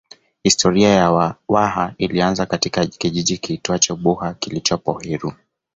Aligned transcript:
Historia 0.43 0.89
ya 0.89 1.35
Waha 1.47 1.93
ilianzia 1.97 2.45
katika 2.45 2.85
kijiji 2.85 3.37
kiitwacho 3.37 3.95
Buha 3.95 4.33
kilichopo 4.33 4.99
Heru 4.99 5.33